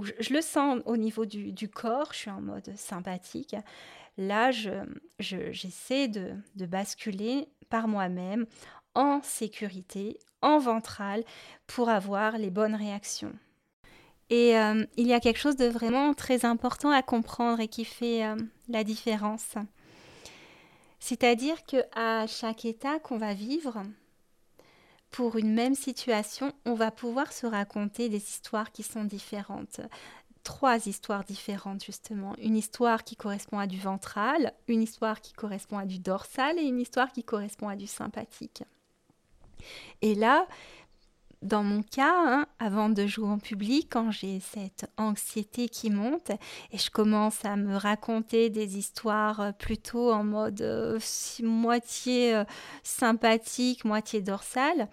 je, 0.00 0.32
le 0.32 0.40
sens 0.40 0.80
au 0.86 0.96
niveau 0.96 1.26
du, 1.26 1.68
corps, 1.68 2.12
je 2.12 2.18
suis 2.18 2.30
en 2.30 2.40
mode 2.40 2.70
sympathique, 2.76 3.56
là, 4.18 4.50
j'essaie 5.18 6.08
de, 6.08 6.32
de 6.56 6.66
basculer 6.66 7.48
par 7.70 7.88
moi-même 7.88 8.46
en 8.94 9.22
sécurité, 9.22 10.18
en 10.42 10.58
ventral, 10.58 11.24
pour 11.66 11.88
avoir 11.88 12.36
les 12.36 12.50
bonnes 12.50 12.74
réactions. 12.74 13.32
Et 14.32 14.56
euh, 14.56 14.86
il 14.96 15.06
y 15.06 15.12
a 15.12 15.20
quelque 15.20 15.38
chose 15.38 15.56
de 15.56 15.66
vraiment 15.66 16.14
très 16.14 16.46
important 16.46 16.90
à 16.90 17.02
comprendre 17.02 17.60
et 17.60 17.68
qui 17.68 17.84
fait 17.84 18.24
euh, 18.24 18.34
la 18.66 18.82
différence. 18.82 19.56
C'est-à-dire 21.00 21.66
que 21.66 21.76
à 21.94 22.26
chaque 22.26 22.64
état 22.64 22.98
qu'on 22.98 23.18
va 23.18 23.34
vivre, 23.34 23.82
pour 25.10 25.36
une 25.36 25.52
même 25.52 25.74
situation, 25.74 26.54
on 26.64 26.72
va 26.72 26.90
pouvoir 26.90 27.30
se 27.30 27.46
raconter 27.46 28.08
des 28.08 28.16
histoires 28.16 28.72
qui 28.72 28.82
sont 28.82 29.04
différentes. 29.04 29.82
Trois 30.44 30.86
histoires 30.86 31.24
différentes, 31.24 31.84
justement. 31.84 32.34
Une 32.38 32.56
histoire 32.56 33.04
qui 33.04 33.16
correspond 33.16 33.58
à 33.58 33.66
du 33.66 33.78
ventral, 33.78 34.54
une 34.66 34.80
histoire 34.80 35.20
qui 35.20 35.34
correspond 35.34 35.76
à 35.76 35.84
du 35.84 35.98
dorsal 35.98 36.58
et 36.58 36.62
une 36.62 36.80
histoire 36.80 37.12
qui 37.12 37.22
correspond 37.22 37.68
à 37.68 37.76
du 37.76 37.86
sympathique. 37.86 38.62
Et 40.00 40.14
là, 40.14 40.46
dans 41.42 41.64
mon 41.64 41.82
cas, 41.82 42.14
hein, 42.14 42.46
avant 42.58 42.88
de 42.88 43.06
jouer 43.06 43.28
en 43.28 43.38
public, 43.38 43.88
quand 43.90 44.10
j'ai 44.10 44.40
cette 44.40 44.86
anxiété 44.96 45.68
qui 45.68 45.90
monte 45.90 46.30
et 46.70 46.78
je 46.78 46.90
commence 46.90 47.44
à 47.44 47.56
me 47.56 47.76
raconter 47.76 48.48
des 48.48 48.78
histoires 48.78 49.40
euh, 49.40 49.52
plutôt 49.52 50.12
en 50.12 50.24
mode 50.24 50.60
euh, 50.62 50.98
moitié 51.42 52.34
euh, 52.34 52.44
sympathique, 52.84 53.84
moitié 53.84 54.22
dorsale, 54.22 54.88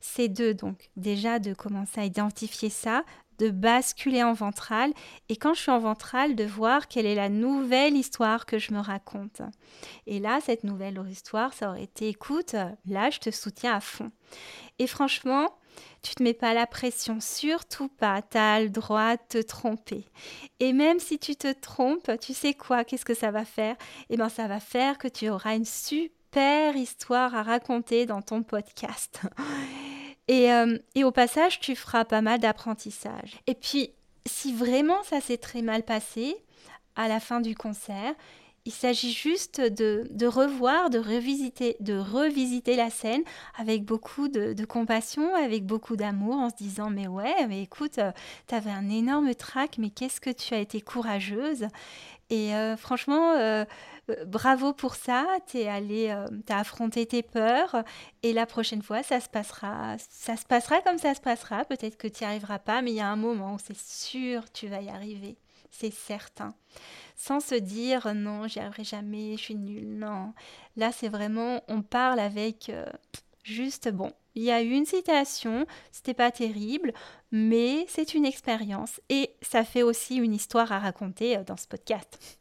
c'est 0.00 0.28
de 0.28 0.52
donc 0.52 0.90
déjà 0.96 1.38
de 1.38 1.52
commencer 1.52 2.00
à 2.00 2.04
identifier 2.04 2.70
ça, 2.70 3.04
de 3.38 3.50
basculer 3.50 4.22
en 4.22 4.32
ventrale 4.32 4.92
et 5.28 5.36
quand 5.36 5.54
je 5.54 5.60
suis 5.60 5.70
en 5.70 5.78
ventrale 5.78 6.34
de 6.34 6.44
voir 6.44 6.88
quelle 6.88 7.06
est 7.06 7.14
la 7.14 7.28
nouvelle 7.28 7.96
histoire 7.96 8.46
que 8.46 8.58
je 8.58 8.72
me 8.72 8.80
raconte. 8.80 9.40
Et 10.06 10.18
là, 10.18 10.40
cette 10.42 10.64
nouvelle 10.64 11.02
histoire, 11.08 11.54
ça 11.54 11.70
aurait 11.70 11.84
été 11.84 12.08
écoute, 12.08 12.54
là 12.86 13.10
je 13.10 13.18
te 13.18 13.30
soutiens 13.30 13.74
à 13.74 13.80
fond. 13.80 14.10
Et 14.78 14.86
franchement, 14.86 15.48
tu 16.02 16.14
te 16.14 16.22
mets 16.22 16.34
pas 16.34 16.54
la 16.54 16.66
pression, 16.66 17.20
surtout 17.20 17.88
pas. 17.88 18.22
Tu 18.22 18.38
as 18.38 18.60
le 18.60 18.70
droit 18.70 19.16
de 19.16 19.22
te 19.28 19.42
tromper. 19.42 20.04
Et 20.58 20.72
même 20.72 20.98
si 20.98 21.18
tu 21.18 21.36
te 21.36 21.52
trompes, 21.52 22.10
tu 22.20 22.34
sais 22.34 22.54
quoi 22.54 22.84
Qu'est-ce 22.84 23.04
que 23.04 23.14
ça 23.14 23.30
va 23.30 23.44
faire? 23.44 23.76
Eh 24.08 24.16
bien, 24.16 24.28
ça 24.28 24.46
va 24.46 24.60
faire 24.60 24.98
que 24.98 25.08
tu 25.08 25.28
auras 25.28 25.56
une 25.56 25.64
super 25.64 26.76
histoire 26.76 27.34
à 27.34 27.42
raconter 27.42 28.06
dans 28.06 28.22
ton 28.22 28.42
podcast. 28.42 29.20
Et, 30.28 30.52
euh, 30.52 30.78
et 30.94 31.02
au 31.02 31.10
passage, 31.10 31.58
tu 31.58 31.74
feras 31.74 32.04
pas 32.04 32.20
mal 32.20 32.38
d'apprentissage. 32.38 33.40
Et 33.48 33.54
puis, 33.56 33.90
si 34.26 34.54
vraiment 34.54 35.02
ça 35.02 35.20
s'est 35.20 35.38
très 35.38 35.60
mal 35.60 35.82
passé, 35.82 36.36
à 36.94 37.08
la 37.08 37.18
fin 37.18 37.40
du 37.40 37.54
concert, 37.56 38.14
il 38.66 38.72
s'agit 38.72 39.12
juste 39.12 39.60
de, 39.60 40.26
revoir, 40.26 40.90
de 40.90 40.98
revisiter, 40.98 41.76
de 41.80 41.96
revisiter 41.96 42.76
la 42.76 42.90
scène 42.90 43.22
avec 43.56 43.84
beaucoup 43.84 44.28
de, 44.28 44.64
compassion, 44.64 45.34
avec 45.34 45.64
beaucoup 45.64 45.96
d'amour, 45.96 46.36
en 46.36 46.50
se 46.50 46.56
disant 46.56 46.90
mais 46.90 47.08
ouais, 47.08 47.46
mais 47.48 47.62
écoute, 47.62 47.98
euh, 47.98 48.12
tu 48.46 48.54
avais 48.54 48.70
un 48.70 48.88
énorme 48.90 49.34
trac, 49.34 49.78
mais 49.78 49.90
qu'est-ce 49.90 50.20
que 50.20 50.30
tu 50.30 50.54
as 50.54 50.58
été 50.58 50.80
courageuse 50.80 51.66
et 52.32 52.54
euh, 52.54 52.76
franchement, 52.76 53.32
euh, 53.32 53.64
bravo 54.24 54.72
pour 54.72 54.94
ça. 54.94 55.26
Tu 55.48 55.62
allé, 55.62 56.10
as 56.10 56.58
affronté 56.58 57.04
tes 57.04 57.24
peurs. 57.24 57.82
Et 58.22 58.32
la 58.32 58.46
prochaine 58.46 58.82
fois, 58.82 59.02
ça 59.02 59.18
se 59.18 59.28
passera, 59.28 59.96
ça 59.98 60.36
se 60.36 60.44
passera 60.44 60.80
comme 60.82 60.98
ça 60.98 61.12
se 61.14 61.20
passera. 61.20 61.64
Peut-être 61.64 61.96
que 61.96 62.06
tu 62.06 62.22
n'y 62.22 62.30
arriveras 62.30 62.60
pas, 62.60 62.82
mais 62.82 62.92
il 62.92 62.96
y 62.96 63.00
a 63.00 63.08
un 63.08 63.16
moment 63.16 63.54
où 63.54 63.58
c'est 63.58 63.76
sûr 63.76 64.44
tu 64.52 64.68
vas 64.68 64.80
y 64.80 64.88
arriver. 64.88 65.38
C'est 65.70 65.92
certain 65.92 66.54
sans 67.20 67.40
se 67.40 67.54
dire 67.54 68.14
non, 68.14 68.48
j'y 68.48 68.60
arriverai 68.60 68.82
jamais, 68.82 69.36
je 69.36 69.42
suis 69.42 69.54
nulle. 69.54 69.98
Non, 69.98 70.32
là 70.76 70.90
c'est 70.90 71.10
vraiment, 71.10 71.62
on 71.68 71.82
parle 71.82 72.18
avec 72.18 72.70
euh, 72.70 72.86
juste 73.42 73.90
bon. 73.90 74.12
Il 74.34 74.42
y 74.42 74.50
a 74.50 74.62
eu 74.62 74.70
une 74.70 74.86
citation, 74.86 75.66
c'était 75.92 76.14
pas 76.14 76.30
terrible, 76.30 76.94
mais 77.30 77.84
c'est 77.88 78.14
une 78.14 78.24
expérience 78.24 79.02
et 79.10 79.34
ça 79.42 79.64
fait 79.64 79.82
aussi 79.82 80.16
une 80.16 80.32
histoire 80.32 80.72
à 80.72 80.78
raconter 80.78 81.36
euh, 81.36 81.44
dans 81.44 81.58
ce 81.58 81.66
podcast. 81.66 82.40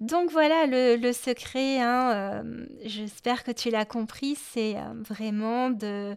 Donc 0.00 0.30
voilà 0.30 0.64
le, 0.66 1.12
secret, 1.12 1.80
hein, 1.80 2.12
euh, 2.14 2.66
j'espère 2.84 3.44
que 3.44 3.50
tu 3.50 3.68
l'as 3.68 3.84
compris, 3.84 4.36
c'est 4.36 4.76
vraiment 5.08 5.70
de, 5.70 6.16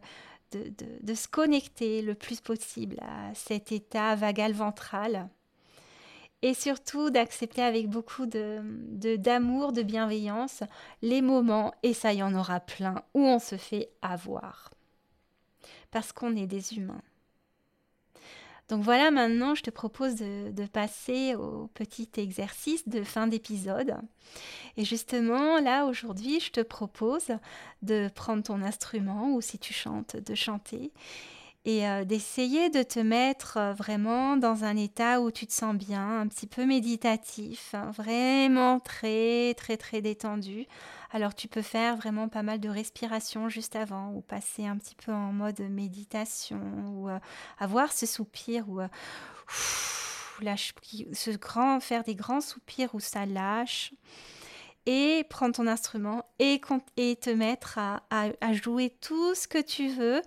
de, 0.51 1.13
se 1.13 1.27
connecter 1.27 2.01
le 2.01 2.15
plus 2.15 2.41
possible 2.41 2.98
à 3.01 3.34
cet 3.34 3.72
état 3.72 4.15
vagal 4.15 4.53
ventral 4.53 5.29
et 6.41 6.53
surtout 6.53 7.10
d'accepter 7.10 7.62
avec 7.62 7.88
beaucoup 7.88 8.25
de, 8.25 8.62
d'amour, 9.17 9.74
de, 9.74 9.84
bienveillance 9.84 10.63
les 11.01 11.22
moments, 11.22 11.74
et 11.84 11.93
ça 11.93 12.13
y 12.13 12.24
en 12.24 12.34
aura 12.34 12.60
plein, 12.60 13.03
où 13.13 13.22
on 13.22 13.39
se 13.39 13.58
fait 13.58 13.89
avoir. 14.01 14.72
Parce 15.91 16.12
qu'on 16.12 16.36
est 16.36 16.48
des 16.48 16.77
humains. 16.77 17.03
Donc 18.72 18.84
voilà, 18.84 19.12
maintenant 19.12 19.54
je 19.54 19.63
te 19.63 19.70
propose 19.70 20.16
de, 20.16 20.66
passer 20.66 21.36
au 21.36 21.70
petit 21.74 22.08
exercice 22.16 22.88
de 22.88 23.04
fin 23.04 23.28
d'épisode. 23.28 23.98
Et 24.78 24.86
justement, 24.86 25.60
là 25.60 25.84
aujourd'hui, 25.84 26.40
je 26.40 26.51
te 26.51 26.62
propose 26.62 27.32
de 27.82 28.08
prendre 28.16 28.44
ton 28.44 28.62
instrument 28.62 29.34
ou 29.34 29.42
si 29.42 29.60
tu 29.60 29.74
chantes, 29.74 30.16
de 30.16 30.36
chanter 30.36 30.94
et 31.63 31.88
euh, 31.88 32.06
d'essayer 32.06 32.70
de 32.70 32.82
te 32.82 33.00
mettre 33.00 33.58
euh, 33.58 33.74
vraiment 33.74 34.36
dans 34.36 34.63
un 34.63 34.75
état 34.75 35.22
où 35.22 35.30
tu 35.30 35.46
te 35.46 35.53
sens 35.53 35.75
bien, 35.75 36.22
un 36.22 36.27
petit 36.27 36.48
peu 36.48 36.65
méditatif, 36.65 37.75
hein, 37.75 37.91
vraiment 37.91 38.80
très 38.80 39.53
très 39.55 39.77
très 39.77 40.01
détendu. 40.01 40.66
Alors 41.12 41.35
tu 41.35 41.48
peux 41.48 41.62
faire 41.62 41.98
vraiment 41.98 42.29
pas 42.29 42.42
mal 42.42 42.59
de 42.59 42.70
respiration 42.70 43.48
juste 43.48 43.75
avant 43.75 44.12
ou 44.14 44.22
passer 44.22 44.66
un 44.66 44.77
petit 44.77 44.96
peu 44.96 45.12
en 45.12 45.31
mode 45.33 45.59
méditation 45.59 46.62
ou 46.88 47.09
euh, 47.09 47.20
avoir 47.59 47.92
ce 47.92 48.07
soupir 48.07 48.68
ou 48.68 48.79
lâche, 50.42 50.74
ce 51.14 51.31
grand, 51.38 51.79
faire 51.79 52.03
des 52.03 52.16
grands 52.16 52.42
soupirs 52.42 52.96
où 52.96 53.00
ça 53.00 53.27
lâche 53.27 53.94
et 54.88 55.24
prendre 55.29 55.53
ton 55.53 55.68
instrument 55.68 56.25
et, 56.40 56.59
et 56.98 57.16
te 57.18 57.29
mettre 57.29 57.77
à, 57.77 58.01
à 58.09 58.53
jouer 58.53 58.98
tout 59.00 59.35
ce 59.35 59.48
que 59.48 59.62
tu 59.62 59.90
veux 59.90 60.24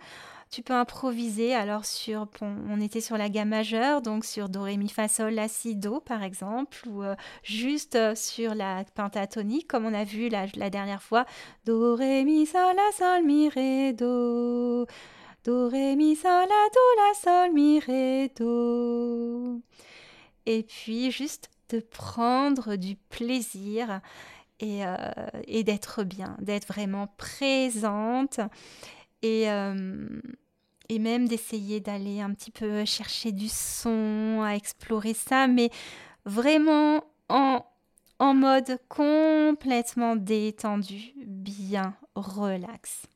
tu 0.50 0.62
peux 0.62 0.72
improviser. 0.72 1.54
Alors 1.54 1.84
sur, 1.84 2.26
on 2.40 2.80
était 2.80 3.00
sur 3.00 3.16
la 3.16 3.28
gamme 3.28 3.50
majeure, 3.50 4.02
donc 4.02 4.24
sur 4.24 4.48
do 4.48 4.62
ré 4.62 4.76
mi 4.76 4.88
fa 4.88 5.08
sol 5.08 5.34
la 5.34 5.48
si 5.48 5.76
do 5.76 6.00
par 6.00 6.22
exemple, 6.22 6.88
ou 6.88 7.02
euh, 7.02 7.14
juste 7.42 7.96
euh, 7.96 8.14
sur 8.14 8.54
la 8.54 8.84
pentatonique 8.94 9.68
comme 9.68 9.84
on 9.84 9.94
a 9.94 10.04
vu 10.04 10.28
la, 10.28 10.46
dernière 10.70 11.02
fois, 11.02 11.26
do 11.64 11.94
ré 11.94 12.24
mi 12.24 12.46
sol 12.46 12.74
la 12.76 12.92
sol 12.96 13.24
mi 13.24 13.48
ré 13.48 13.92
do, 13.92 14.86
do 15.44 15.68
ré 15.68 15.96
mi 15.96 16.16
sol 16.16 16.30
la 16.30 16.68
do 16.72 16.80
la 16.96 17.14
sol 17.14 17.52
mi 17.52 17.80
ré 17.80 18.32
do. 18.36 19.60
Et 20.46 20.62
puis 20.62 21.10
juste 21.10 21.50
de 21.70 21.80
prendre 21.80 22.76
du 22.76 22.96
plaisir 22.96 24.00
et, 24.60 24.84
euh, 24.84 24.96
et 25.46 25.64
d'être 25.64 26.04
bien, 26.04 26.36
d'être 26.40 26.66
vraiment 26.68 27.08
présente. 27.16 28.40
Et, 29.26 29.46
et 30.90 30.98
même 30.98 31.26
d'essayer 31.26 31.80
d'aller 31.80 32.20
un 32.20 32.34
petit 32.34 32.50
peu 32.50 32.84
chercher 32.84 33.32
du 33.32 33.48
son, 33.48 34.42
à 34.44 34.54
explorer 34.54 35.14
ça, 35.14 35.46
mais 35.46 35.70
vraiment 36.26 37.02
en, 37.30 37.64
en 38.18 38.34
mode 38.34 38.78
complètement 38.88 40.14
détendu, 40.14 41.14
bien 41.26 41.94
relax. 42.14 43.06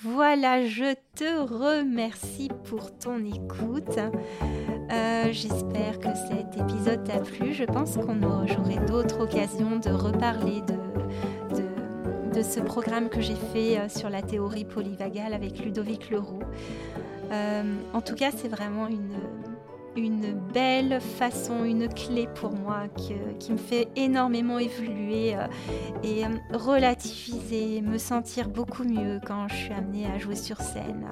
Voilà, 0.00 0.66
je 0.66 0.94
te 1.14 1.38
remercie 1.38 2.50
pour 2.64 2.98
ton 2.98 3.24
écoute. 3.24 3.98
Euh, 4.92 5.32
j'espère 5.32 5.98
que 5.98 6.14
cet 6.28 6.60
épisode 6.60 7.02
t'a 7.04 7.20
plu. 7.20 7.54
Je 7.54 7.64
pense 7.64 7.96
qu'on 7.96 8.22
aurait 8.22 8.84
d'autres 8.86 9.20
occasions 9.22 9.78
de 9.78 9.88
reparler 9.88 10.60
de, 10.60 10.85
de 12.36 12.42
ce 12.42 12.60
programme 12.60 13.08
que 13.08 13.22
j'ai 13.22 13.34
fait 13.34 13.78
euh, 13.78 13.88
sur 13.88 14.10
la 14.10 14.20
théorie 14.20 14.66
polyvagale 14.66 15.32
avec 15.32 15.58
Ludovic 15.64 16.10
Leroux. 16.10 16.42
Euh, 17.32 17.62
en 17.94 18.02
tout 18.02 18.14
cas, 18.14 18.30
c'est 18.30 18.48
vraiment 18.48 18.88
une, 18.88 19.16
une 19.96 20.34
belle 20.52 21.00
façon, 21.00 21.64
une 21.64 21.88
clé 21.88 22.28
pour 22.34 22.52
moi 22.52 22.88
qui, 22.94 23.14
me 23.50 23.56
fait 23.56 23.88
énormément 23.96 24.58
évoluer 24.58 25.34
euh, 25.34 25.46
et 26.04 26.24
relativiser, 26.52 27.80
me 27.80 27.96
sentir 27.96 28.50
beaucoup 28.50 28.84
mieux 28.84 29.18
quand 29.26 29.48
je 29.48 29.54
suis 29.54 29.72
amenée 29.72 30.06
à 30.06 30.18
jouer 30.18 30.36
sur 30.36 30.60
scène. 30.60 31.06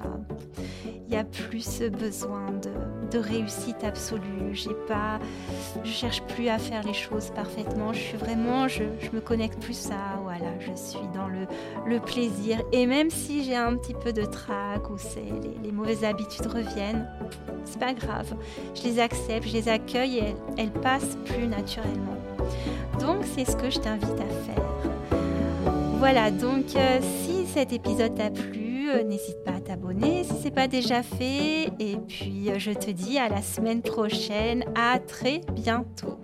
Il 0.85 1.09
n'y 1.09 1.17
a 1.17 1.23
plus 1.23 1.81
besoin 1.89 2.51
de, 2.51 2.69
réussite 3.13 3.83
absolue. 3.83 4.53
J'ai 4.53 4.73
pas, 4.87 5.19
je 5.83 5.91
cherche 5.91 6.21
plus 6.23 6.49
à 6.49 6.57
faire 6.57 6.83
les 6.83 6.93
choses 6.93 7.29
parfaitement. 7.31 7.93
Je 7.93 7.99
suis 7.99 8.17
vraiment, 8.17 8.67
je, 8.67 8.83
me 9.13 9.21
connecte 9.21 9.61
plus 9.61 9.89
à, 9.91 10.19
voilà, 10.21 10.57
je 10.59 10.73
suis 10.75 11.07
dans 11.13 11.27
le, 11.27 11.47
le 11.85 11.99
plaisir. 11.99 12.61
Et 12.71 12.85
même 12.85 13.09
si 13.09 13.43
j'ai 13.43 13.55
un 13.55 13.75
petit 13.75 13.93
peu 13.93 14.13
de 14.13 14.23
trac 14.23 14.89
ou 14.89 14.97
c'est 14.97 15.23
les, 15.63 15.71
mauvaises 15.71 16.03
habitudes 16.03 16.47
reviennent, 16.47 17.07
c'est 17.65 17.79
pas 17.79 17.93
grave. 17.93 18.33
Je 18.75 18.83
les 18.83 18.99
accepte, 18.99 19.47
je 19.47 19.53
les 19.53 19.69
accueille 19.69 20.17
et 20.19 20.35
elles, 20.57 20.71
passent 20.71 21.17
plus 21.25 21.47
naturellement. 21.47 22.17
Donc 22.99 23.25
c'est 23.35 23.45
ce 23.45 23.55
que 23.55 23.69
je 23.69 23.79
t'invite 23.79 24.19
à 24.19 24.45
faire. 24.45 24.65
Voilà, 25.97 26.29
donc 26.29 26.75
euh, 26.75 26.99
si 27.01 27.45
cet 27.47 27.73
épisode 27.73 28.15
t'a 28.15 28.29
plu, 28.29 28.89
euh, 28.89 29.03
n'hésite 29.03 29.43
pas 29.43 29.54
à 29.95 30.01
t'abonner 30.01 30.23
si 30.23 30.33
c'est 30.41 30.51
pas 30.51 30.67
déjà 30.67 31.03
fait. 31.03 31.71
Et 31.79 31.97
puis, 32.07 32.49
euh, 32.49 32.59
je 32.59 32.71
te 32.71 32.91
dis 32.91 33.17
à 33.17 33.29
la 33.29 33.41
semaine 33.41 33.81
prochaine. 33.81 34.63
À 34.75 34.99
très 34.99 35.41
bientôt. 35.53 36.19